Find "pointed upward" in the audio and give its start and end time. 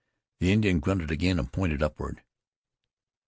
1.53-2.23